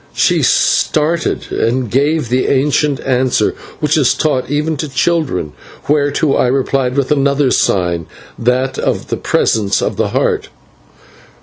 [0.15, 5.53] She started and gave the ancient answer, which is taught even to children,
[5.87, 8.07] whereto I replied with another sign,
[8.39, 10.49] that of the Presence of the Heart.